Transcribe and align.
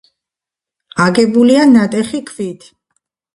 აგებულია 1.05 1.67
ნატეხი 1.75 2.23
ქვით. 2.31 2.67